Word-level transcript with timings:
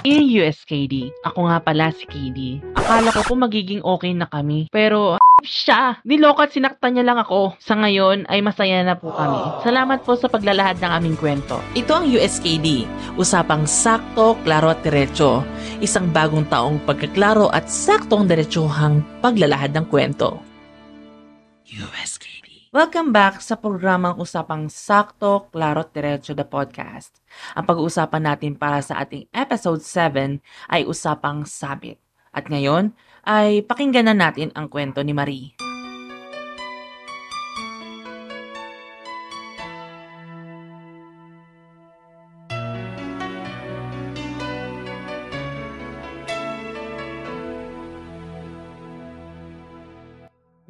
In 0.00 0.32
US, 0.40 0.64
KD. 0.64 1.12
Ako 1.28 1.44
nga 1.44 1.60
pala 1.60 1.92
si 1.92 2.08
KD. 2.08 2.64
Akala 2.72 3.12
ko 3.12 3.20
po 3.20 3.32
magiging 3.36 3.84
okay 3.84 4.16
na 4.16 4.24
kami. 4.24 4.72
Pero, 4.72 5.20
siya. 5.44 6.00
Niloka 6.08 6.48
at 6.48 6.56
sinaktan 6.56 6.96
niya 6.96 7.04
lang 7.04 7.20
ako. 7.20 7.60
Sa 7.60 7.76
ngayon, 7.76 8.24
ay 8.32 8.40
masaya 8.40 8.80
na 8.80 8.96
po 8.96 9.12
kami. 9.12 9.36
Salamat 9.60 10.00
po 10.00 10.16
sa 10.16 10.32
paglalahad 10.32 10.80
ng 10.80 10.92
aming 10.96 11.16
kwento. 11.20 11.60
Ito 11.76 12.00
ang 12.00 12.06
USKD, 12.08 12.88
usapang 13.20 13.68
sakto, 13.68 14.40
klaro 14.40 14.72
at 14.72 14.80
diretso. 14.80 15.44
Isang 15.84 16.08
bagong 16.16 16.48
taong 16.48 16.80
pagkaklaro 16.88 17.52
at 17.52 17.68
saktong 17.68 18.24
diretsuhang 18.24 19.04
paglalahad 19.20 19.76
ng 19.76 19.84
kwento. 19.84 20.40
USKD. 21.68 22.29
Welcome 22.70 23.10
back 23.10 23.42
sa 23.42 23.58
programang 23.58 24.14
Usapang 24.22 24.70
Sakto, 24.70 25.50
Klaro 25.50 25.90
Diretso 25.90 26.38
the 26.38 26.46
Podcast. 26.46 27.18
Ang 27.58 27.66
pag-uusapan 27.66 28.22
natin 28.22 28.54
para 28.54 28.78
sa 28.78 29.02
ating 29.02 29.26
episode 29.34 29.82
7 29.82 30.38
ay 30.70 30.86
Usapang 30.86 31.42
Sabit. 31.50 31.98
At 32.30 32.46
ngayon 32.46 32.94
ay 33.26 33.66
pakinggan 33.66 34.06
na 34.06 34.14
natin 34.14 34.54
ang 34.54 34.70
kwento 34.70 35.02
ni 35.02 35.10
Marie. 35.10 35.58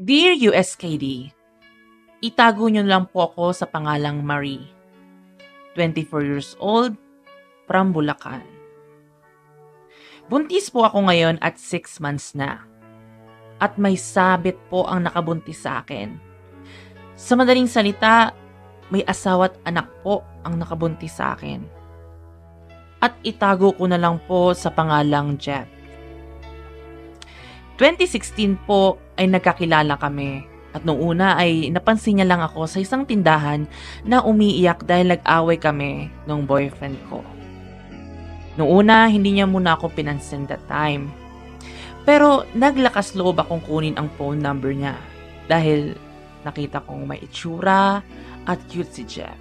Dear 0.01 0.33
USKD, 0.33 1.37
Itago 2.20 2.69
niyo 2.69 2.84
lang 2.84 3.09
po 3.09 3.33
ako 3.33 3.56
sa 3.56 3.65
pangalang 3.65 4.20
Marie. 4.20 4.69
24 5.73 6.20
years 6.20 6.52
old, 6.60 6.93
from 7.65 7.96
Bulacan. 7.96 8.45
Buntis 10.29 10.69
po 10.69 10.84
ako 10.84 11.09
ngayon 11.09 11.41
at 11.41 11.56
6 11.56 11.96
months 12.04 12.37
na. 12.37 12.60
At 13.57 13.80
may 13.80 13.96
sabit 13.96 14.60
po 14.68 14.85
ang 14.85 15.09
nakabuntis 15.09 15.65
sa 15.65 15.80
akin. 15.80 16.21
Sa 17.16 17.40
madaling 17.40 17.65
salita, 17.65 18.37
may 18.93 19.01
asawa 19.09 19.49
at 19.49 19.57
anak 19.65 19.88
po 20.05 20.21
ang 20.45 20.60
nakabuntis 20.60 21.16
sa 21.16 21.32
akin. 21.32 21.65
At 23.01 23.16
itago 23.24 23.73
ko 23.80 23.88
na 23.88 23.96
lang 23.96 24.21
po 24.29 24.52
sa 24.52 24.68
pangalang 24.68 25.40
Jeff. 25.40 25.65
2016 27.80 28.60
po 28.68 29.01
ay 29.16 29.24
nagkakilala 29.24 29.96
kami 29.96 30.60
at 30.71 30.87
nung 30.87 31.02
una 31.02 31.35
ay 31.35 31.68
napansin 31.74 32.23
niya 32.23 32.30
lang 32.30 32.43
ako 32.43 32.71
sa 32.71 32.79
isang 32.79 33.02
tindahan 33.02 33.66
na 34.07 34.23
umiiyak 34.23 34.87
dahil 34.87 35.18
nag-away 35.18 35.59
kami 35.59 36.07
nung 36.30 36.46
boyfriend 36.46 36.99
ko. 37.10 37.27
Nung 38.54 38.71
una, 38.71 39.10
hindi 39.10 39.35
niya 39.35 39.51
muna 39.51 39.74
ako 39.74 39.90
pinansin 39.95 40.46
that 40.46 40.62
time. 40.71 41.10
Pero 42.07 42.46
naglakas 42.54 43.15
loob 43.15 43.38
akong 43.43 43.62
kunin 43.66 43.99
ang 43.99 44.10
phone 44.15 44.38
number 44.38 44.71
niya 44.74 44.99
dahil 45.46 45.95
nakita 46.46 46.82
kong 46.87 47.07
may 47.07 47.21
itsura 47.21 48.01
at 48.46 48.59
cute 48.71 48.90
si 48.90 49.02
Jeff. 49.07 49.37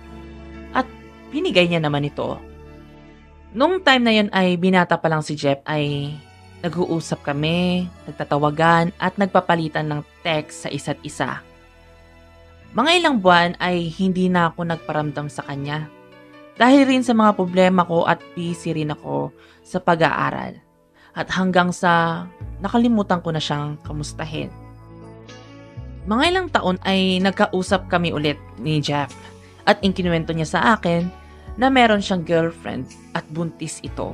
At 0.73 0.85
binigay 1.29 1.69
niya 1.69 1.81
naman 1.81 2.05
ito. 2.05 2.37
Nung 3.53 3.81
time 3.81 4.03
na 4.05 4.13
yun 4.13 4.29
ay 4.29 4.57
binata 4.61 4.97
pa 5.01 5.09
lang 5.09 5.25
si 5.25 5.33
Jeff 5.33 5.61
ay 5.65 6.13
Nag-uusap 6.59 7.23
kami, 7.23 7.87
nagtatawagan 8.03 8.91
at 8.99 9.15
nagpapalitan 9.15 9.87
ng 9.87 10.01
text 10.27 10.67
sa 10.67 10.69
isa't 10.69 10.99
isa. 11.07 11.39
Mga 12.75 13.01
ilang 13.01 13.17
buwan 13.23 13.55
ay 13.63 13.87
hindi 13.87 14.27
na 14.27 14.51
ako 14.51 14.67
nagparamdam 14.67 15.31
sa 15.31 15.41
kanya. 15.47 15.87
Dahil 16.59 16.83
rin 16.83 17.01
sa 17.01 17.15
mga 17.15 17.39
problema 17.39 17.87
ko 17.87 18.03
at 18.03 18.19
busy 18.35 18.75
rin 18.75 18.91
ako 18.91 19.31
sa 19.63 19.79
pag-aaral. 19.79 20.59
At 21.15 21.31
hanggang 21.31 21.71
sa 21.71 22.27
nakalimutan 22.59 23.23
ko 23.23 23.31
na 23.31 23.39
siyang 23.39 23.79
kamustahin. 23.87 24.51
Mga 26.05 26.23
ilang 26.27 26.47
taon 26.51 26.77
ay 26.83 27.23
nagkausap 27.23 27.87
kami 27.87 28.11
ulit 28.11 28.35
ni 28.59 28.83
Jeff 28.83 29.15
at 29.63 29.79
inkinuwento 29.79 30.35
niya 30.35 30.59
sa 30.59 30.59
akin 30.75 31.07
na 31.55 31.71
meron 31.71 32.03
siyang 32.03 32.27
girlfriend 32.27 32.91
at 33.15 33.23
buntis 33.31 33.79
ito. 33.79 34.11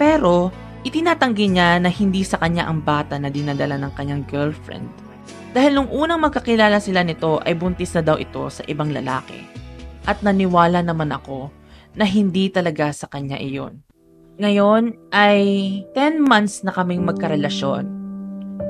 Pero 0.00 0.52
Itinatanggi 0.86 1.50
niya 1.50 1.82
na 1.82 1.90
hindi 1.90 2.22
sa 2.22 2.38
kanya 2.38 2.70
ang 2.70 2.86
bata 2.86 3.18
na 3.18 3.26
dinadala 3.26 3.74
ng 3.74 3.90
kanyang 3.98 4.22
girlfriend. 4.30 4.86
Dahil 5.50 5.74
nung 5.74 5.90
unang 5.90 6.22
magkakilala 6.22 6.78
sila 6.78 7.02
nito 7.02 7.42
ay 7.42 7.58
buntis 7.58 7.90
na 7.98 8.06
daw 8.06 8.14
ito 8.14 8.46
sa 8.46 8.62
ibang 8.70 8.94
lalaki. 8.94 9.42
At 10.06 10.22
naniwala 10.22 10.86
naman 10.86 11.10
ako 11.10 11.50
na 11.98 12.06
hindi 12.06 12.46
talaga 12.54 12.94
sa 12.94 13.10
kanya 13.10 13.34
iyon. 13.34 13.82
Ngayon 14.38 15.10
ay 15.10 15.42
10 15.90 16.22
months 16.22 16.62
na 16.62 16.70
kaming 16.70 17.02
magkarelasyon. 17.02 17.90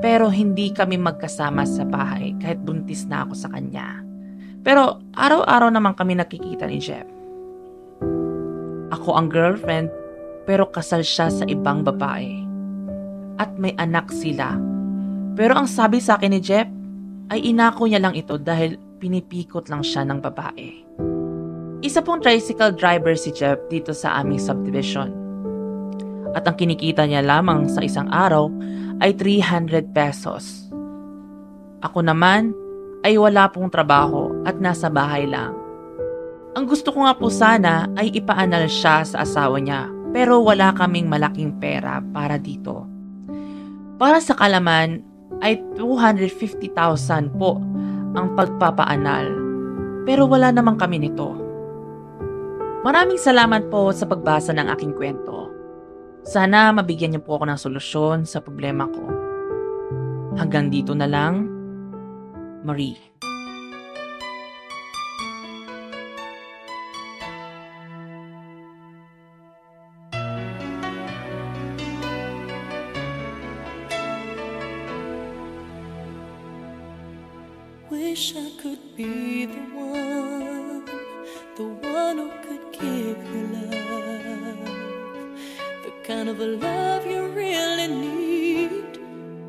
Pero 0.01 0.33
hindi 0.33 0.73
kami 0.73 0.97
magkasama 0.97 1.69
sa 1.69 1.85
bahay 1.85 2.33
kahit 2.41 2.57
buntis 2.65 3.05
na 3.05 3.29
ako 3.29 3.37
sa 3.37 3.53
kanya. 3.53 4.01
Pero 4.65 5.05
araw-araw 5.13 5.69
naman 5.69 5.93
kami 5.93 6.17
nakikita 6.17 6.65
ni 6.65 6.81
Jeff. 6.81 7.05
Ako 8.89 9.13
ang 9.13 9.29
girlfriend 9.29 9.93
pero 10.47 10.71
kasal 10.71 11.03
siya 11.03 11.27
sa 11.27 11.43
ibang 11.43 11.83
babae. 11.83 12.47
At 13.35 13.59
may 13.59 13.75
anak 13.75 14.09
sila. 14.09 14.55
Pero 15.35 15.53
ang 15.59 15.67
sabi 15.67 15.99
sa 15.99 16.15
akin 16.15 16.31
ni 16.31 16.39
Jeff 16.39 16.65
ay 17.29 17.51
inako 17.51 17.85
niya 17.85 17.99
lang 17.99 18.15
ito 18.15 18.39
dahil 18.39 18.79
pinipikot 18.97 19.67
lang 19.67 19.83
siya 19.83 20.07
ng 20.07 20.23
babae. 20.23 20.69
Isa 21.85 22.01
pong 22.01 22.23
tricycle 22.23 22.73
driver 22.73 23.13
si 23.13 23.29
Jeff 23.35 23.59
dito 23.69 23.93
sa 23.93 24.17
aming 24.23 24.41
subdivision. 24.41 25.13
At 26.33 26.47
ang 26.49 26.57
kinikita 26.57 27.05
niya 27.05 27.21
lamang 27.21 27.69
sa 27.69 27.85
isang 27.85 28.09
araw 28.09 28.49
ay 29.03 29.13
300 29.13 29.93
pesos. 29.93 30.71
Ako 31.85 32.01
naman 32.01 32.55
ay 33.05 33.19
wala 33.21 33.45
pong 33.53 33.69
trabaho 33.69 34.33
at 34.41 34.57
nasa 34.57 34.89
bahay 34.89 35.29
lang. 35.29 35.53
Ang 36.57 36.65
gusto 36.65 36.89
ko 36.89 37.05
nga 37.05 37.13
po 37.13 37.29
sana 37.29 37.85
ay 37.93 38.09
ipaanal 38.17 38.65
siya 38.65 39.05
sa 39.05 39.21
asawa 39.21 39.61
niya 39.61 39.85
pero 40.17 40.41
wala 40.41 40.73
kaming 40.73 41.05
malaking 41.05 41.61
pera 41.61 42.01
para 42.01 42.41
dito. 42.41 42.89
Para 44.01 44.17
sa 44.17 44.33
kalaman 44.33 45.05
ay 45.45 45.61
250,000 45.77 47.37
po 47.37 47.61
ang 48.17 48.33
pagpapaanal 48.33 49.29
pero 50.09 50.25
wala 50.25 50.49
naman 50.49 50.73
kami 50.81 51.05
nito. 51.05 51.37
Maraming 52.81 53.21
salamat 53.21 53.69
po 53.69 53.93
sa 53.93 54.09
pagbasa 54.09 54.57
ng 54.57 54.65
aking 54.73 54.97
kwento. 54.97 55.53
Sana 56.25 56.73
mabigyan 56.73 57.13
niyo 57.13 57.21
po 57.21 57.37
ako 57.37 57.53
ng 57.53 57.59
solusyon 57.61 58.17
sa 58.25 58.41
problema 58.41 58.89
ko. 58.89 59.05
Hanggang 60.33 60.73
dito 60.73 60.97
na 60.97 61.05
lang, 61.05 61.45
Marie. 62.65 62.97
Wish 78.17 78.35
I 78.35 78.49
could 78.59 78.79
be 78.95 79.45
the 79.45 79.61
one, 79.75 80.85
the 81.55 81.67
one 81.97 82.17
who 82.17 82.31
could 82.45 82.65
give 82.73 83.19
you 83.33 83.43
love, 83.53 84.69
the 85.83 85.91
kind 86.03 86.27
of 86.27 86.39
a 86.39 86.47
love 86.47 87.05
you 87.05 87.27
really 87.27 87.87
need. 87.87 88.97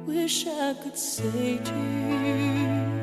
Wish 0.06 0.46
I 0.46 0.74
could 0.82 0.98
say 0.98 1.56
to 1.56 1.78
you 2.04 3.00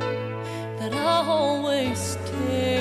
that 0.78 0.94
I'll 0.94 1.32
always 1.32 1.98
stay 1.98 2.75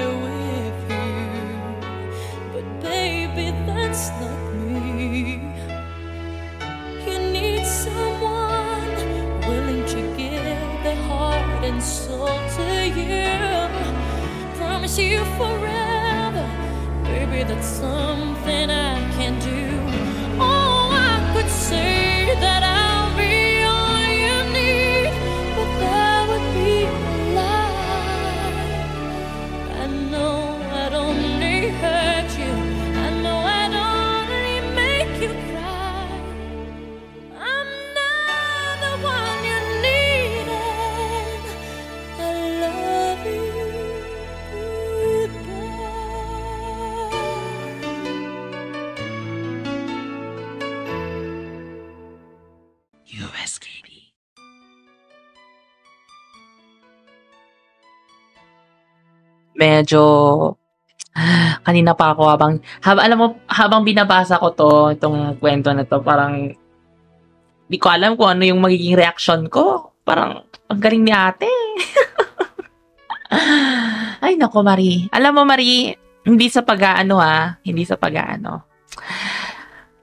medyo 59.64 60.02
kanina 61.64 61.96
pa 61.96 62.12
ako 62.12 62.28
habang, 62.28 62.60
hab, 62.84 63.00
alam 63.00 63.16
mo, 63.16 63.40
habang 63.48 63.80
binabasa 63.86 64.36
ko 64.36 64.52
to, 64.52 64.92
itong 64.92 65.40
kwento 65.40 65.72
na 65.72 65.88
to, 65.88 66.04
parang 66.04 66.52
di 67.64 67.80
ko 67.80 67.88
alam 67.88 68.12
kung 68.18 68.36
ano 68.36 68.44
yung 68.44 68.60
magiging 68.60 68.98
reaction 68.98 69.48
ko. 69.48 69.94
Parang, 70.04 70.44
ang 70.68 70.80
galing 70.82 71.00
ni 71.00 71.14
ate. 71.14 71.48
Ay, 74.24 74.36
nako, 74.36 74.60
Marie. 74.60 75.08
Alam 75.14 75.40
mo, 75.40 75.42
Marie, 75.48 75.96
hindi 76.28 76.52
sa 76.52 76.60
pag-aano 76.60 77.16
ha, 77.22 77.56
hindi 77.64 77.88
sa 77.88 77.96
pag-aano. 77.96 78.68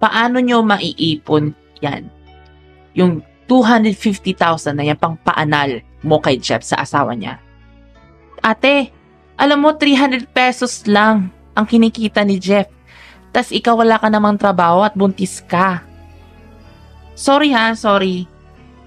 Paano 0.00 0.40
nyo 0.40 0.60
maiipon 0.64 1.52
yan? 1.80 2.08
Yung 2.96 3.20
250,000 3.46 4.74
na 4.74 4.84
yan 4.84 4.98
pang 4.98 5.14
paanal 5.20 5.80
mo 6.02 6.18
kay 6.18 6.36
Jeff 6.40 6.66
sa 6.66 6.82
asawa 6.82 7.14
niya. 7.14 7.38
Ate, 8.42 8.90
alam 9.38 9.62
mo 9.62 9.74
300 9.74 10.26
pesos 10.30 10.84
lang 10.88 11.30
ang 11.54 11.64
kinikita 11.68 12.24
ni 12.26 12.40
Jeff. 12.40 12.68
Tas 13.30 13.52
ikaw 13.52 13.76
wala 13.78 14.00
ka 14.00 14.08
namang 14.08 14.40
trabaho 14.40 14.82
at 14.82 14.96
buntis 14.96 15.44
ka. 15.44 15.84
Sorry 17.16 17.52
ha, 17.52 17.72
sorry. 17.72 18.28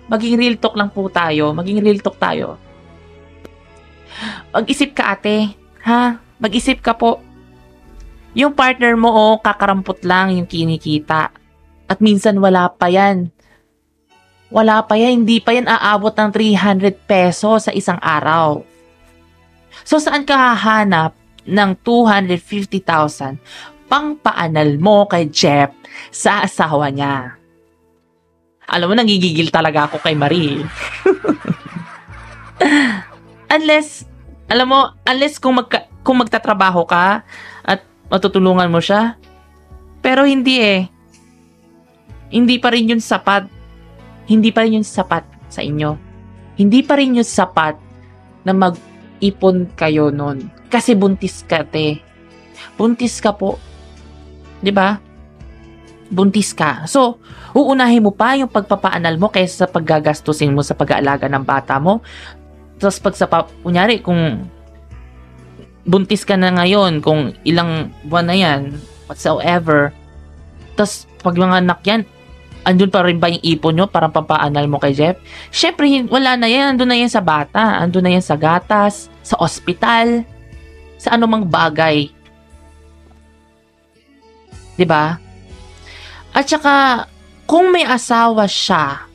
Maging 0.09 0.37
real 0.41 0.57
talk 0.57 0.73
lang 0.73 0.89
po 0.89 1.05
tayo. 1.09 1.53
Maging 1.53 1.85
real 1.85 2.01
talk 2.01 2.17
tayo. 2.17 2.57
Mag-isip 4.49 4.97
ka 4.97 5.13
ate. 5.13 5.53
Ha? 5.85 6.17
Mag-isip 6.41 6.81
ka 6.81 6.97
po 6.97 7.21
yung 8.37 8.53
partner 8.53 8.93
mo, 8.93 9.09
oh, 9.09 9.35
kakarampot 9.41 10.05
lang 10.05 10.37
yung 10.37 10.45
kinikita. 10.45 11.33
At 11.89 11.97
minsan 12.01 12.37
wala 12.37 12.69
pa 12.69 12.89
yan. 12.89 13.33
Wala 14.49 14.81
pa 14.85 14.97
yan, 14.97 15.25
hindi 15.25 15.41
pa 15.41 15.53
yan 15.53 15.69
aabot 15.69 16.13
ng 16.13 16.29
300 16.33 17.05
peso 17.05 17.57
sa 17.61 17.71
isang 17.73 17.97
araw. 18.01 18.65
So 19.85 20.01
saan 20.01 20.25
ka 20.25 20.33
hahanap 20.33 21.13
ng 21.45 21.71
250,000 21.81 23.37
pang 23.89 24.13
paanal 24.17 24.77
mo 24.77 25.09
kay 25.09 25.29
Jeff 25.33 25.73
sa 26.13 26.45
asawa 26.45 26.93
niya? 26.93 27.33
Alam 28.69 28.93
mo, 28.93 28.95
nangigigil 29.01 29.49
talaga 29.49 29.89
ako 29.89 29.97
kay 30.05 30.13
Marie. 30.13 30.61
unless, 33.55 34.05
alam 34.45 34.69
mo, 34.69 34.93
unless 35.09 35.41
kung, 35.41 35.57
magka, 35.57 35.89
kung 36.05 36.21
magtatrabaho 36.21 36.85
ka 36.85 37.25
matutulungan 38.09 38.69
mo 38.69 38.81
siya. 38.81 39.15
Pero 40.01 40.25
hindi 40.25 40.59
eh. 40.59 40.81
Hindi 42.29 42.61
pa 42.61 42.73
rin 42.73 42.93
yun 42.93 43.01
sapat. 43.01 43.45
Hindi 44.29 44.53
pa 44.53 44.65
rin 44.65 44.81
yun 44.81 44.85
sapat 44.85 45.25
sa 45.49 45.65
inyo. 45.65 45.97
Hindi 46.59 46.85
pa 46.85 46.97
rin 46.99 47.17
yun 47.17 47.25
sapat 47.25 47.77
na 48.45 48.53
mag-ipon 48.53 49.69
kayo 49.73 50.13
nun. 50.13 50.49
Kasi 50.69 50.93
buntis 50.93 51.41
ka, 51.45 51.65
te. 51.65 52.01
Buntis 52.77 53.17
ka 53.17 53.33
po. 53.33 53.57
ba? 54.61 55.01
Buntis 56.09 56.53
ka. 56.53 56.85
So, 56.85 57.17
uunahin 57.57 58.05
mo 58.05 58.13
pa 58.13 58.37
yung 58.37 58.49
pagpapaanal 58.49 59.17
mo 59.17 59.33
kaysa 59.33 59.65
sa 59.65 59.67
paggagastusin 59.69 60.53
mo 60.53 60.61
sa 60.61 60.77
pag-aalaga 60.77 61.25
ng 61.25 61.45
bata 61.45 61.81
mo. 61.81 62.05
Tapos 62.77 63.01
pag 63.01 63.15
sa, 63.17 63.25
kunyari, 63.65 63.99
kung 64.05 64.45
buntis 65.89 66.21
ka 66.21 66.37
na 66.37 66.53
ngayon, 66.53 67.01
kung 67.01 67.33
ilang 67.41 67.89
buwan 68.05 68.29
na 68.29 68.37
yan, 68.37 68.77
whatsoever, 69.09 69.89
tapos 70.77 71.09
pag 71.25 71.35
mga 71.35 71.65
anak 71.65 71.81
yan, 71.83 72.01
andun 72.63 72.93
pa 72.93 73.01
rin 73.01 73.17
ba 73.17 73.33
yung 73.33 73.41
ipon 73.41 73.73
nyo 73.73 73.89
para 73.89 74.07
pampaanal 74.07 74.69
mo 74.69 74.77
kay 74.77 74.93
Jeff? 74.93 75.17
Syempre, 75.49 75.89
wala 76.07 76.37
na 76.37 76.45
yan. 76.45 76.77
Andun 76.77 76.93
na 76.93 76.97
yan 77.01 77.11
sa 77.11 77.19
bata. 77.19 77.81
Andun 77.81 78.05
na 78.05 78.13
yan 78.13 78.23
sa 78.23 78.37
gatas, 78.37 79.09
sa 79.25 79.35
ospital, 79.41 80.21
sa 81.01 81.17
anumang 81.17 81.43
bagay. 81.49 82.13
ba? 84.85 85.19
At 86.31 86.45
saka, 86.47 87.09
kung 87.49 87.73
may 87.73 87.83
asawa 87.83 88.45
siya, 88.45 89.09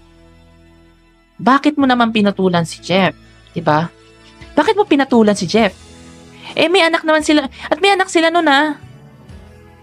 bakit 1.40 1.78
mo 1.78 1.86
naman 1.88 2.12
pinatulan 2.12 2.66
si 2.66 2.82
Jeff? 2.82 3.14
ba? 3.62 3.88
Bakit 4.52 4.74
mo 4.74 4.84
pinatulan 4.84 5.38
si 5.38 5.46
Jeff? 5.46 5.83
Eh, 6.52 6.68
may 6.68 6.84
anak 6.84 7.00
naman 7.08 7.24
sila. 7.24 7.48
At 7.48 7.80
may 7.80 7.96
anak 7.96 8.12
sila 8.12 8.28
nun, 8.28 8.44
ha? 8.44 8.76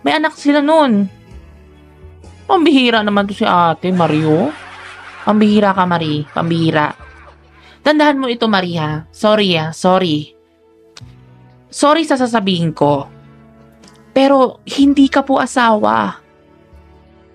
May 0.06 0.14
anak 0.22 0.38
sila 0.38 0.62
nun. 0.62 1.10
Pambihira 2.46 3.02
naman 3.02 3.26
to 3.26 3.34
si 3.34 3.42
ate, 3.42 3.90
Mario. 3.90 4.54
Pambihira 5.26 5.74
ka, 5.74 5.90
Marie. 5.90 6.30
Pambihira. 6.30 6.94
Tandahan 7.82 8.22
mo 8.22 8.30
ito, 8.30 8.46
Maria. 8.46 9.10
Sorry, 9.10 9.58
ha? 9.58 9.74
Sorry. 9.74 10.38
Sorry 11.72 12.04
sa 12.06 12.20
sasabihin 12.20 12.78
ko. 12.78 13.10
Pero, 14.14 14.62
hindi 14.78 15.08
ka 15.08 15.26
po 15.26 15.42
asawa. 15.42 16.20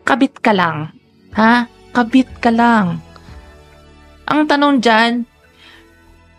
Kabit 0.06 0.38
ka 0.38 0.52
lang. 0.54 0.92
Ha? 1.34 1.66
Kabit 1.90 2.38
ka 2.38 2.52
lang. 2.52 3.00
Ang 4.26 4.44
tanong 4.46 4.82
dyan, 4.82 5.24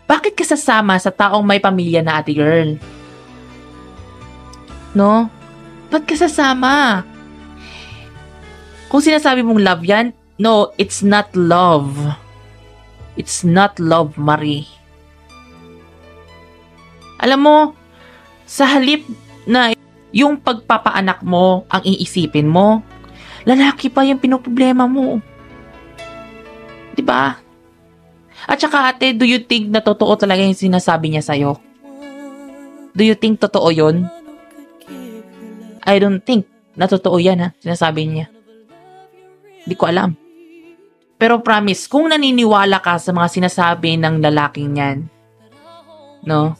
bakit 0.08 0.32
ka 0.32 0.42
sasama 0.42 0.96
sa 0.96 1.12
taong 1.12 1.44
may 1.44 1.60
pamilya 1.60 2.00
na 2.00 2.24
ate 2.24 2.32
girl? 2.32 2.80
No? 4.96 5.28
Ba't 5.92 6.08
ka? 6.08 7.04
Kung 8.88 9.04
sinasabi 9.04 9.44
mong 9.44 9.60
love 9.60 9.84
yan, 9.84 10.16
no, 10.40 10.72
it's 10.80 11.04
not 11.04 11.28
love. 11.36 11.92
It's 13.20 13.44
not 13.44 13.76
love, 13.76 14.16
Marie. 14.16 14.64
Alam 17.20 17.40
mo, 17.44 17.58
sa 18.48 18.64
halip 18.64 19.04
na 19.44 19.76
yung 20.08 20.40
pagpapaanak 20.40 21.20
mo 21.20 21.68
ang 21.68 21.84
iisipin 21.84 22.48
mo, 22.48 22.80
lalaki 23.44 23.92
pa 23.92 24.08
yung 24.08 24.22
pinoproblema 24.22 24.88
mo. 24.88 25.20
'Di 26.96 27.02
ba? 27.04 27.36
At 28.46 28.62
saka 28.62 28.94
ate, 28.94 29.16
do 29.16 29.26
you 29.26 29.42
think 29.42 29.72
na 29.72 29.82
totoo 29.82 30.14
talaga 30.14 30.44
yung 30.44 30.54
sinasabi 30.54 31.10
niya 31.10 31.24
sa'yo? 31.24 31.58
Do 32.94 33.02
you 33.02 33.18
think 33.18 33.42
totoo 33.42 33.74
yon? 33.74 34.06
I 35.82 35.96
don't 35.98 36.22
think 36.22 36.46
na 36.78 36.86
totoo 36.86 37.18
yan 37.18 37.42
ha, 37.42 37.48
sinasabi 37.58 38.06
niya. 38.06 38.26
Hindi 39.66 39.74
ko 39.74 39.90
alam. 39.90 40.14
Pero 41.18 41.42
promise, 41.42 41.90
kung 41.90 42.06
naniniwala 42.06 42.78
ka 42.78 42.94
sa 43.02 43.10
mga 43.10 43.28
sinasabi 43.28 43.98
ng 43.98 44.22
lalaking 44.22 44.78
yan, 44.78 44.98
no? 46.22 46.54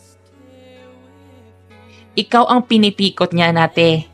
Ikaw 2.18 2.50
ang 2.50 2.66
pinipikot 2.66 3.30
niya 3.30 3.54
nate. 3.54 4.10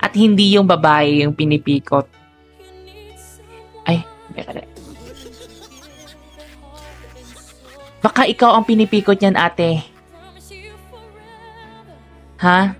At 0.00 0.16
hindi 0.18 0.58
yung 0.58 0.66
babae 0.66 1.22
yung 1.22 1.36
pinipikot. 1.36 2.10
Ay, 3.86 4.02
teka 4.34 4.69
Baka 8.00 8.24
ikaw 8.24 8.56
ang 8.56 8.64
pinipikot 8.64 9.20
niyan, 9.20 9.36
ate. 9.36 9.84
Ha? 12.40 12.72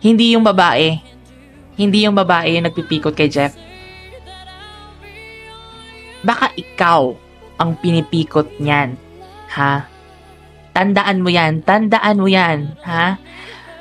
Hindi 0.00 0.32
yung 0.32 0.40
babae. 0.40 0.96
Hindi 1.76 2.08
yung 2.08 2.16
babae 2.16 2.56
yung 2.56 2.64
nagpipikot 2.64 3.12
kay 3.12 3.28
Jeff. 3.28 3.52
Baka 6.24 6.48
ikaw 6.56 7.12
ang 7.60 7.76
pinipikot 7.76 8.56
niyan. 8.56 8.96
Ha? 9.52 9.84
Tandaan 10.72 11.20
mo 11.20 11.28
yan. 11.28 11.60
Tandaan 11.60 12.16
mo 12.16 12.28
yan. 12.32 12.72
Ha? 12.88 13.20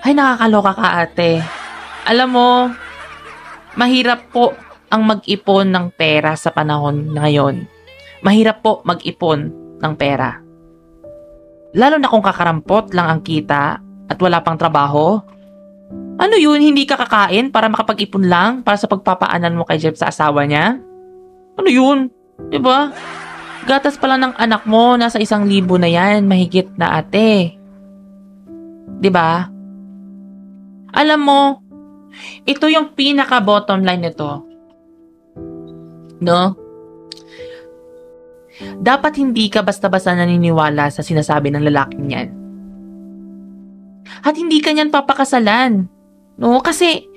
Ay, 0.04 0.12
nakakaloka 0.12 0.76
ka, 0.76 0.88
ate. 1.08 1.40
Alam 2.04 2.30
mo, 2.36 2.50
mahirap 3.80 4.28
po 4.36 4.52
ang 4.92 5.08
mag-ipon 5.08 5.72
ng 5.72 5.88
pera 5.96 6.36
sa 6.36 6.52
panahon 6.52 7.16
ngayon. 7.16 7.64
Mahirap 8.20 8.60
po 8.60 8.84
mag-ipon 8.84 9.61
ng 9.82 9.94
pera. 9.98 10.40
Lalo 11.76 11.96
na 11.98 12.12
kung 12.12 12.24
kakarampot 12.24 12.94
lang 12.94 13.08
ang 13.08 13.22
kita 13.24 13.80
at 13.82 14.18
wala 14.20 14.44
pang 14.44 14.60
trabaho. 14.60 15.20
Ano 16.22 16.36
yun, 16.38 16.62
hindi 16.62 16.86
ka 16.86 17.00
kakain 17.00 17.50
para 17.50 17.68
makapag-ipon 17.72 18.28
lang 18.28 18.52
para 18.62 18.78
sa 18.78 18.88
pagpapaanan 18.88 19.58
mo 19.58 19.66
kay 19.66 19.82
Jeff 19.82 19.98
sa 19.98 20.14
asawa 20.14 20.46
niya? 20.46 20.78
Ano 21.58 21.70
yun? 21.72 22.12
ba? 22.38 22.50
Diba? 22.52 22.80
Gatas 23.62 23.96
pala 23.98 24.18
ng 24.18 24.34
anak 24.42 24.66
mo, 24.66 24.98
nasa 24.98 25.22
isang 25.22 25.46
libo 25.46 25.78
na 25.78 25.86
yan, 25.86 26.26
mahigit 26.26 26.74
na 26.76 26.98
ate. 26.98 27.54
ba? 27.54 29.00
Diba? 29.02 29.32
Alam 30.92 31.22
mo, 31.24 31.42
ito 32.44 32.68
yung 32.68 32.92
pinaka 32.98 33.40
bottom 33.40 33.86
line 33.86 34.12
nito. 34.12 34.44
No? 36.20 36.61
Dapat 38.82 39.18
hindi 39.18 39.48
ka 39.48 39.64
basta-basta 39.64 40.12
naniniwala 40.16 40.92
sa 40.92 41.02
sinasabi 41.02 41.52
ng 41.52 41.64
lalaking 41.72 42.08
yan. 42.12 42.30
At 44.22 44.36
hindi 44.36 44.60
ka 44.60 44.76
niyan 44.76 44.92
papakasalan. 44.92 45.88
No, 46.38 46.60
kasi 46.60 47.08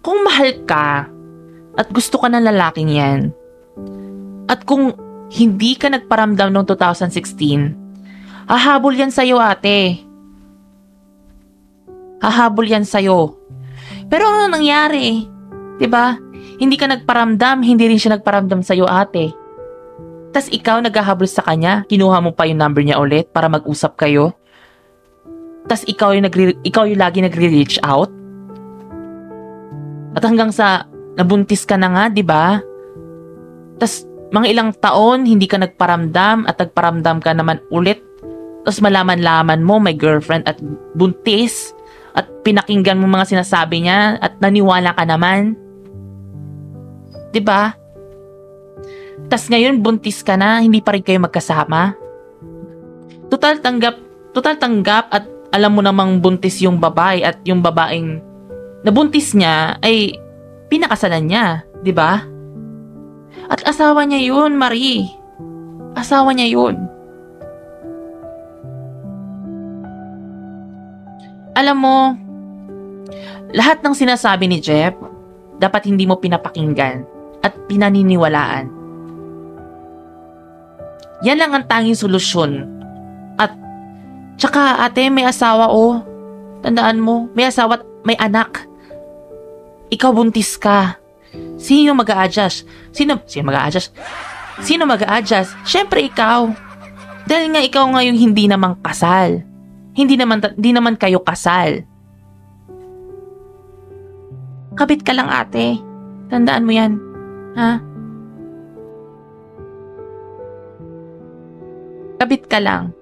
kung 0.00 0.22
mahal 0.24 0.64
ka 0.64 1.10
at 1.76 1.88
gusto 1.90 2.20
ka 2.20 2.28
ng 2.30 2.44
lalaking 2.44 2.90
yan, 2.92 3.20
at 4.50 4.66
kung 4.66 4.94
hindi 5.30 5.78
ka 5.78 5.90
nagparamdam 5.90 6.50
noong 6.50 6.66
2016, 6.66 8.50
hahabol 8.50 8.94
yan 8.98 9.14
sa'yo 9.14 9.38
ate. 9.38 10.02
Hahabol 12.18 12.66
yan 12.66 12.82
sa'yo. 12.82 13.38
Pero 14.10 14.26
ano 14.26 14.50
nangyari? 14.50 15.22
ba? 15.86 16.18
Hindi 16.58 16.76
ka 16.76 16.90
nagparamdam, 16.90 17.62
hindi 17.62 17.88
rin 17.88 17.96
siya 17.96 18.18
nagparamdam 18.18 18.60
sa'yo 18.60 18.84
ate. 18.90 19.32
Tas 20.30 20.46
ikaw 20.46 20.78
naghahabol 20.78 21.26
sa 21.26 21.42
kanya, 21.42 21.82
kinuha 21.90 22.22
mo 22.22 22.30
pa 22.30 22.46
yung 22.46 22.62
number 22.62 22.86
niya 22.86 23.02
ulit 23.02 23.34
para 23.34 23.50
mag-usap 23.50 23.98
kayo. 23.98 24.30
Tas 25.66 25.82
ikaw 25.86 26.14
yung, 26.14 26.26
nagre- 26.26 26.58
ikaw 26.62 26.86
yung 26.86 27.02
lagi 27.02 27.18
nagre-reach 27.18 27.82
out. 27.82 28.10
At 30.14 30.22
hanggang 30.22 30.54
sa 30.54 30.86
nabuntis 31.18 31.66
ka 31.66 31.74
na 31.74 31.90
nga, 31.90 32.04
di 32.10 32.22
ba? 32.22 32.62
Tas 33.82 34.06
mga 34.30 34.46
ilang 34.46 34.70
taon, 34.78 35.26
hindi 35.26 35.50
ka 35.50 35.58
nagparamdam 35.58 36.46
at 36.46 36.54
nagparamdam 36.62 37.18
ka 37.18 37.34
naman 37.34 37.58
ulit. 37.74 37.98
Tapos 38.62 38.78
malaman-laman 38.78 39.66
mo 39.66 39.82
may 39.82 39.98
girlfriend 39.98 40.46
at 40.46 40.62
buntis 40.94 41.74
at 42.14 42.30
pinakinggan 42.46 43.02
mo 43.02 43.10
mga 43.10 43.34
sinasabi 43.34 43.82
niya 43.82 44.22
at 44.22 44.38
naniwala 44.38 44.94
ka 44.94 45.02
naman. 45.02 45.58
'Di 47.34 47.40
ba? 47.42 47.74
Tas 49.28 49.50
ngayon 49.50 49.82
buntis 49.84 50.24
ka 50.24 50.38
na, 50.38 50.62
hindi 50.62 50.80
pa 50.80 50.96
rin 50.96 51.04
kayo 51.04 51.20
magkasama. 51.20 51.98
Total 53.30 53.60
tanggap, 53.60 53.98
total 54.32 54.56
tanggap 54.56 55.06
at 55.12 55.28
alam 55.50 55.74
mo 55.74 55.82
namang 55.82 56.22
buntis 56.22 56.62
yung 56.62 56.78
babae 56.78 57.26
at 57.26 57.42
yung 57.42 57.62
babaeng 57.62 58.22
nabuntis 58.86 59.34
niya 59.34 59.76
ay 59.82 60.14
pinakasalan 60.70 61.26
niya, 61.26 61.66
'di 61.82 61.92
ba? 61.94 62.22
At 63.50 63.62
asawa 63.66 64.06
niya 64.06 64.30
'yun, 64.30 64.54
Marie. 64.54 65.10
Asawa 65.98 66.30
niya 66.34 66.48
'yun. 66.48 66.78
Alam 71.58 71.76
mo, 71.76 71.98
lahat 73.52 73.82
ng 73.82 73.92
sinasabi 73.92 74.46
ni 74.46 74.62
Jeff, 74.62 74.94
dapat 75.58 75.90
hindi 75.90 76.06
mo 76.06 76.16
pinapakinggan 76.16 77.04
at 77.42 77.52
pinaniniwalaan. 77.66 78.79
Yan 81.20 81.36
lang 81.36 81.52
ang 81.52 81.64
tanging 81.68 81.96
solusyon. 81.96 82.64
At, 83.36 83.52
tsaka 84.40 84.84
ate, 84.84 85.12
may 85.12 85.28
asawa 85.28 85.68
oh. 85.68 86.00
Tandaan 86.60 87.00
mo, 87.00 87.28
may 87.36 87.48
asawa 87.48 87.80
at 87.80 87.84
may 88.04 88.16
anak. 88.16 88.64
Ikaw 89.92 90.10
buntis 90.12 90.56
ka. 90.56 91.00
Sino 91.60 91.94
mag 91.94 92.10
adjust 92.10 92.66
Sino, 92.90 93.22
sino 93.22 93.46
mag 93.46 93.70
adjust 93.70 93.94
Sino 94.58 94.82
mag 94.82 94.98
adjust 95.06 95.54
Siyempre 95.62 96.02
ikaw. 96.02 96.50
Dahil 97.30 97.54
nga 97.54 97.62
ikaw 97.62 97.86
nga 97.94 98.02
yung 98.02 98.18
hindi 98.18 98.50
namang 98.50 98.82
kasal. 98.82 99.46
Hindi 99.94 100.18
naman, 100.18 100.42
hindi 100.42 100.70
naman 100.74 100.98
kayo 100.98 101.22
kasal. 101.22 101.86
Kabit 104.74 105.06
ka 105.06 105.14
lang 105.14 105.30
ate. 105.30 105.78
Tandaan 106.26 106.66
mo 106.66 106.72
yan. 106.74 106.98
Ha? 107.54 107.89
Kabit 112.20 112.52
ka 112.52 112.60
lang. 112.60 112.92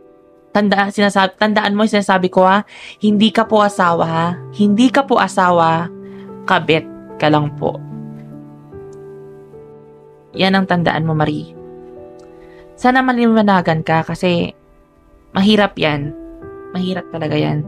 Tandaan, 0.54 0.94
sinasabi, 0.94 1.34
tandaan 1.42 1.74
mo 1.74 1.82
yung 1.82 1.98
sinasabi 1.98 2.30
ko 2.30 2.46
ha. 2.46 2.62
Hindi 3.02 3.34
ka 3.34 3.50
po 3.50 3.66
asawa 3.66 4.04
ha. 4.06 4.28
Hindi 4.54 4.94
ka 4.94 5.02
po 5.02 5.18
asawa. 5.18 5.90
Kabit 6.46 6.86
ka 7.18 7.26
lang 7.26 7.50
po. 7.58 7.82
Yan 10.38 10.54
ang 10.54 10.70
tandaan 10.70 11.02
mo, 11.02 11.18
Marie. 11.18 11.50
Sana 12.78 13.02
maliwanagan 13.02 13.82
ka 13.82 14.06
kasi 14.06 14.54
mahirap 15.34 15.74
yan. 15.74 16.14
Mahirap 16.70 17.10
talaga 17.10 17.34
yan. 17.34 17.66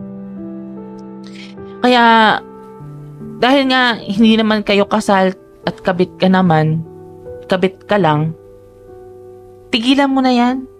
Kaya, 1.82 2.38
dahil 3.42 3.62
nga 3.74 3.98
hindi 3.98 4.38
naman 4.38 4.62
kayo 4.62 4.86
kasal 4.86 5.34
at 5.66 5.76
kabit 5.82 6.14
ka 6.20 6.30
naman, 6.30 6.86
kabit 7.50 7.90
ka 7.90 7.98
lang, 7.98 8.38
tigilan 9.74 10.14
mo 10.14 10.22
na 10.22 10.30
yan. 10.30 10.70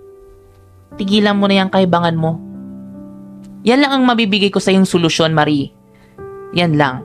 Tigilan 0.99 1.39
mo 1.39 1.47
na 1.47 1.63
yung 1.63 1.73
kaibangan 1.73 2.17
mo. 2.19 2.41
Yan 3.63 3.85
lang 3.85 3.93
ang 3.93 4.05
mabibigay 4.09 4.49
ko 4.49 4.59
sa 4.59 4.73
yung 4.73 4.89
solusyon, 4.89 5.37
Marie. 5.37 5.71
Yan 6.57 6.75
lang. 6.81 7.05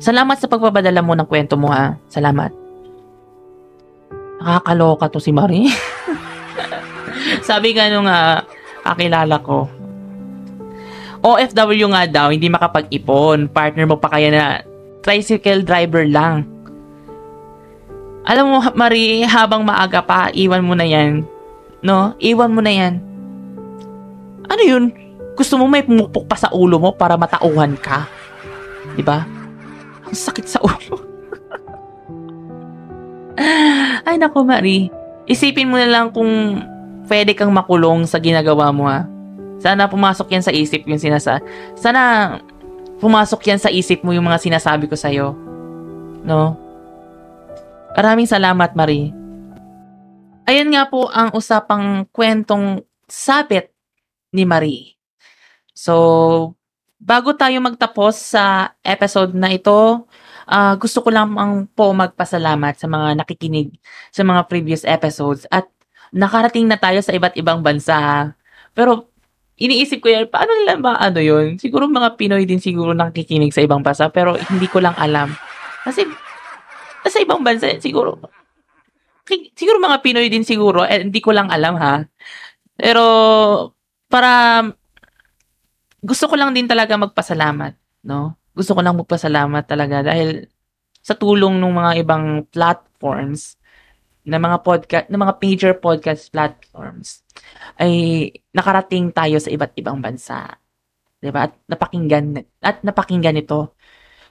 Salamat 0.00 0.36
sa 0.40 0.48
pagpapadala 0.48 1.00
mo 1.04 1.12
ng 1.14 1.28
kwento 1.28 1.54
mo, 1.60 1.68
ha? 1.68 1.96
Salamat. 2.08 2.52
Nakakaloka 4.40 5.08
to 5.12 5.20
si 5.20 5.32
Marie. 5.32 5.72
Sabi 7.48 7.72
nga 7.76 7.88
nung 7.88 8.08
uh, 8.08 8.44
kakilala 8.84 9.40
ko, 9.40 9.68
OFW 11.24 11.88
nga 11.88 12.04
daw, 12.04 12.28
hindi 12.28 12.52
makapag-ipon. 12.52 13.48
Partner 13.48 13.88
mo 13.88 13.96
pa 13.96 14.12
kaya 14.12 14.28
na 14.28 14.44
tricycle 15.00 15.64
driver 15.64 16.04
lang. 16.04 16.44
Alam 18.28 18.44
mo, 18.52 18.58
Marie, 18.76 19.24
habang 19.24 19.64
maaga 19.64 20.04
pa, 20.04 20.28
iwan 20.36 20.64
mo 20.64 20.76
na 20.76 20.84
yan. 20.84 21.24
No? 21.84 22.16
Iwan 22.16 22.56
mo 22.56 22.64
na 22.64 22.72
yan. 22.72 23.04
Ano 24.48 24.62
yun? 24.64 24.84
Gusto 25.36 25.60
mo 25.60 25.68
may 25.68 25.84
pumupok 25.84 26.24
pa 26.24 26.36
sa 26.40 26.48
ulo 26.48 26.80
mo 26.80 26.96
para 26.96 27.20
matauhan 27.20 27.76
ka? 27.76 28.08
Di 28.96 29.04
ba? 29.04 29.28
Ang 30.08 30.16
sakit 30.16 30.46
sa 30.48 30.64
ulo. 30.64 30.96
Ay, 34.08 34.16
nako, 34.16 34.48
Marie. 34.48 34.88
Isipin 35.28 35.68
mo 35.68 35.76
na 35.76 35.90
lang 35.90 36.08
kung 36.08 36.62
pwede 37.04 37.36
kang 37.36 37.52
makulong 37.52 38.08
sa 38.08 38.16
ginagawa 38.16 38.72
mo, 38.72 38.88
ha? 38.88 39.04
Sana 39.60 39.88
pumasok 39.88 40.28
yan 40.32 40.44
sa 40.44 40.52
isip 40.52 40.84
yung 40.88 41.00
sinasa... 41.00 41.40
Sana 41.76 42.36
pumasok 43.00 43.40
yan 43.48 43.60
sa 43.60 43.72
isip 43.72 44.00
mo 44.04 44.12
yung 44.16 44.24
mga 44.24 44.40
sinasabi 44.40 44.88
ko 44.88 44.96
sa'yo. 44.96 45.36
No? 46.24 46.56
Maraming 47.96 48.28
salamat, 48.28 48.72
Marie. 48.76 49.23
Ayan 50.44 50.68
nga 50.76 50.84
po 50.84 51.08
ang 51.08 51.32
usapang 51.32 52.04
kwentong 52.12 52.84
sabit 53.08 53.72
ni 54.28 54.44
Marie. 54.44 55.00
So, 55.72 56.52
bago 57.00 57.32
tayo 57.32 57.56
magtapos 57.64 58.36
sa 58.36 58.76
episode 58.84 59.32
na 59.32 59.48
ito, 59.56 60.04
uh, 60.44 60.74
gusto 60.76 61.00
ko 61.00 61.08
lamang 61.08 61.64
po 61.72 61.96
magpasalamat 61.96 62.76
sa 62.76 62.84
mga 62.84 63.24
nakikinig 63.24 63.72
sa 64.12 64.20
mga 64.20 64.44
previous 64.44 64.84
episodes 64.84 65.48
at 65.48 65.64
nakarating 66.12 66.68
na 66.68 66.76
tayo 66.76 67.00
sa 67.00 67.16
iba't 67.16 67.40
ibang 67.40 67.64
bansa. 67.64 68.28
Pero 68.76 69.08
iniisip 69.56 70.04
ko 70.04 70.12
yan, 70.12 70.28
paano 70.28 70.52
nila 70.60 70.76
ba 70.76 71.00
ano 71.00 71.24
yun? 71.24 71.56
Siguro 71.56 71.88
mga 71.88 72.20
Pinoy 72.20 72.44
din 72.44 72.60
siguro 72.60 72.92
nakikinig 72.92 73.56
sa 73.56 73.64
ibang 73.64 73.80
bansa, 73.80 74.12
pero 74.12 74.36
hindi 74.36 74.68
ko 74.68 74.84
lang 74.84 74.94
alam. 75.00 75.32
Kasi, 75.88 76.04
sa 77.08 77.18
ibang 77.24 77.40
bansa, 77.40 77.80
siguro, 77.80 78.20
siguro 79.56 79.80
mga 79.80 80.00
Pinoy 80.04 80.28
din 80.28 80.44
siguro, 80.44 80.84
eh, 80.84 81.02
hindi 81.04 81.20
ko 81.20 81.32
lang 81.32 81.48
alam 81.48 81.74
ha. 81.80 82.04
Pero, 82.76 83.04
para, 84.08 84.62
gusto 86.04 86.24
ko 86.28 86.34
lang 86.36 86.52
din 86.52 86.68
talaga 86.68 86.98
magpasalamat, 87.00 87.74
no? 88.04 88.36
Gusto 88.54 88.76
ko 88.76 88.80
lang 88.84 89.00
magpasalamat 89.00 89.64
talaga 89.66 90.04
dahil 90.04 90.46
sa 91.04 91.16
tulong 91.16 91.56
ng 91.60 91.74
mga 91.74 91.92
ibang 92.04 92.44
platforms, 92.48 93.56
na 94.24 94.40
mga 94.40 94.58
podcast, 94.64 95.06
na 95.12 95.20
mga 95.20 95.34
major 95.36 95.72
podcast 95.76 96.32
platforms 96.32 97.20
ay 97.76 97.92
nakarating 98.56 99.12
tayo 99.12 99.36
sa 99.36 99.52
iba't 99.52 99.76
ibang 99.76 100.00
bansa. 100.00 100.48
'Di 101.20 101.28
ba? 101.28 101.48
At 101.48 101.54
napakinggan 101.68 102.40
at 102.64 102.80
napakinggan 102.80 103.36
ito. 103.36 103.76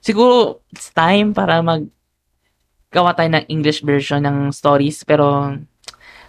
Siguro 0.02 0.66
it's 0.74 0.90
time 0.94 1.32
para 1.38 1.62
mag 1.62 1.86
gawa 2.94 3.18
tayo 3.18 3.34
ng 3.34 3.50
English 3.50 3.82
version 3.82 4.22
ng 4.22 4.54
stories 4.54 5.02
pero 5.02 5.58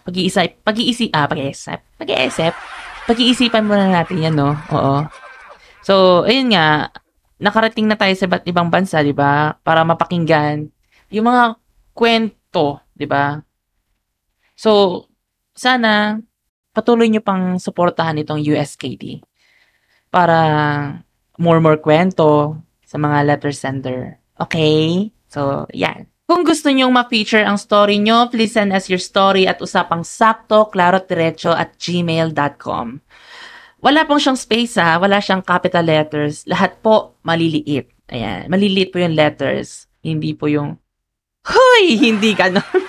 pag-iisip, 0.05 0.65
pag-iisip, 0.65 1.13
ah, 1.13 1.29
pag-iisip, 1.29 1.81
pag-iisip, 2.01 2.53
pag-iisipan 3.05 3.65
muna 3.65 3.89
natin 3.89 4.21
yan, 4.21 4.35
no? 4.37 4.57
Oo. 4.73 5.05
So, 5.85 6.25
ayun 6.25 6.53
nga, 6.53 6.89
nakarating 7.37 7.85
na 7.85 7.97
tayo 7.97 8.13
sa 8.17 8.25
iba't 8.25 8.45
ibang 8.49 8.73
bansa, 8.73 9.05
di 9.05 9.13
ba? 9.13 9.57
Para 9.61 9.85
mapakinggan 9.85 10.69
yung 11.13 11.29
mga 11.29 11.61
kwento, 11.93 12.81
di 12.97 13.05
ba? 13.05 13.41
So, 14.57 15.05
sana 15.55 16.19
patuloy 16.75 17.07
nyo 17.07 17.23
pang 17.23 17.61
suportahan 17.61 18.19
itong 18.19 18.43
USKD 18.43 19.23
para 20.11 20.39
more 21.39 21.63
more 21.63 21.79
kwento 21.79 22.59
sa 22.83 22.97
mga 22.99 23.27
letter 23.27 23.55
sender. 23.55 24.19
Okay? 24.39 25.11
So, 25.31 25.67
yan. 25.71 26.11
Kung 26.25 26.41
gusto 26.41 26.73
nyong 26.73 26.89
ma-feature 26.89 27.45
ang 27.45 27.61
story 27.61 28.01
nyo, 28.01 28.33
please 28.33 28.57
send 28.57 28.73
us 28.73 28.89
your 28.89 29.01
story 29.01 29.45
at 29.45 29.61
usapang 29.61 30.01
sakto, 30.01 30.73
klaro, 30.73 31.05
diretso 31.05 31.53
at 31.53 31.77
gmail.com. 31.77 32.87
Wala 33.85 34.01
pong 34.09 34.17
siyang 34.17 34.41
space 34.41 34.81
ha, 34.81 34.97
wala 34.97 35.21
siyang 35.21 35.45
capital 35.45 35.85
letters. 35.85 36.49
Lahat 36.49 36.81
po 36.81 37.21
maliliit. 37.29 37.93
Ayan, 38.09 38.49
maliliit 38.49 38.89
po 38.89 39.05
yung 39.05 39.13
letters. 39.13 39.85
Hindi 40.01 40.33
po 40.33 40.49
yung, 40.49 40.81
Hoy! 41.45 41.93
Hindi 42.09 42.33
ganon. 42.33 42.65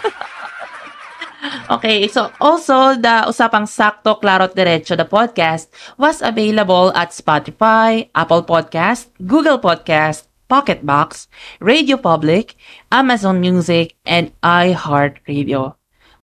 okay, 1.75 2.08
so 2.08 2.32
also 2.39 2.96
the 2.96 3.27
Usapang 3.27 3.68
Sakto 3.68 4.15
Klaro 4.24 4.48
Derecho, 4.48 4.96
the 4.96 5.04
podcast, 5.04 5.68
was 6.00 6.24
available 6.24 6.96
at 6.96 7.12
Spotify, 7.12 8.08
Apple 8.15 8.48
Podcast, 8.48 9.12
Google 9.20 9.60
Podcast, 9.60 10.32
Pocketbox, 10.49 11.27
Radio 11.59 11.97
Public, 11.97 12.55
Amazon 12.91 13.41
Music, 13.41 13.95
and 14.05 14.31
iHeartRadio. 14.41 15.75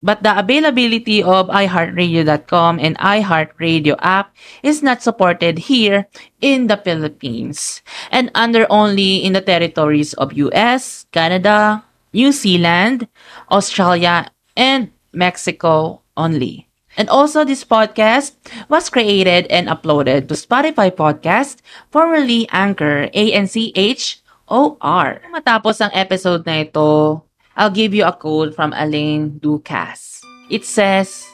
But 0.04 0.22
the 0.22 0.38
availability 0.38 1.24
of 1.24 1.48
iHeartRadio.com 1.48 2.80
and 2.80 2.98
iHeartRadio 3.00 3.96
app 4.04 4.36
is 4.62 4.84
not 4.84 5.02
supported 5.02 5.72
here 5.72 6.12
in 6.42 6.68
the 6.68 6.76
Philippines 6.76 7.82
and 8.12 8.30
under 8.36 8.68
only 8.70 9.24
in 9.24 9.32
the 9.32 9.40
territories 9.40 10.12
of 10.20 10.36
US, 10.36 11.08
Canada, 11.16 11.86
New 12.12 12.34
Zealand, 12.36 13.08
Australia, 13.50 14.28
and 14.58 14.92
Mexico 15.14 16.04
only. 16.18 16.68
And 16.98 17.10
also, 17.10 17.44
this 17.44 17.64
podcast 17.66 18.38
was 18.70 18.90
created 18.90 19.48
and 19.50 19.68
uploaded 19.68 20.28
to 20.30 20.36
Spotify 20.38 20.92
Podcast, 20.94 21.58
formerly 21.90 22.48
Anchor, 22.54 23.10
A-N-C-H-O-R. 23.14 25.10
Matapos 25.34 25.82
ang 25.82 25.90
episode 25.94 26.46
na 26.46 26.62
ito, 26.62 27.22
I'll 27.58 27.74
give 27.74 27.94
you 27.94 28.06
a 28.06 28.14
quote 28.14 28.54
from 28.54 28.74
Alain 28.78 29.42
Ducasse. 29.42 30.22
It 30.50 30.66
says, 30.66 31.26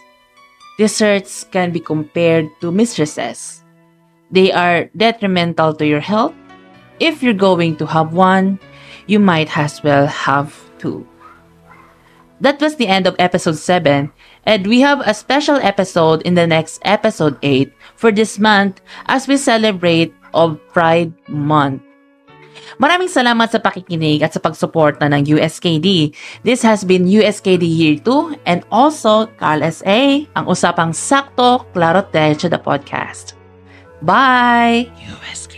Desserts 0.80 1.44
can 1.44 1.76
be 1.76 1.84
compared 1.84 2.48
to 2.64 2.72
mistresses. 2.72 3.64
They 4.32 4.52
are 4.56 4.88
detrimental 4.96 5.74
to 5.76 5.86
your 5.86 6.00
health. 6.00 6.32
If 7.04 7.20
you're 7.20 7.36
going 7.36 7.76
to 7.84 7.86
have 7.86 8.14
one, 8.16 8.60
you 9.08 9.20
might 9.20 9.52
as 9.58 9.84
well 9.84 10.08
have 10.08 10.56
two. 10.80 11.04
That 12.40 12.64
was 12.64 12.80
the 12.80 12.88
end 12.88 13.08
of 13.08 13.20
episode 13.20 13.60
7, 13.60 14.12
and 14.48 14.62
we 14.68 14.80
have 14.80 15.04
a 15.04 15.14
special 15.14 15.60
episode 15.60 16.24
in 16.24 16.40
the 16.40 16.48
next 16.48 16.80
episode 16.88 17.36
8 17.44 17.68
for 18.00 18.12
this 18.16 18.40
month 18.40 18.80
as 19.12 19.28
we 19.28 19.36
celebrate 19.36 20.16
of 20.34 20.56
Pride 20.72 21.12
Month. 21.28 21.84
Maraming 22.80 23.12
salamat 23.12 23.52
sa 23.52 23.60
pakikinig 23.60 24.24
at 24.24 24.32
sa 24.32 24.40
pagsuporta 24.40 25.10
ng 25.12 25.26
USKD. 25.36 26.16
This 26.46 26.64
has 26.64 26.88
been 26.88 27.10
USKD 27.12 27.66
Year 27.66 27.98
2 28.00 28.48
and 28.48 28.64
also 28.72 29.28
Carl 29.36 29.66
SA, 29.68 30.24
ang 30.32 30.46
usapang 30.48 30.96
sakto, 30.96 31.68
klaro 31.76 32.06
techo 32.08 32.48
the 32.48 32.62
podcast. 32.62 33.34
Bye! 34.00 34.88
USK. 35.02 35.49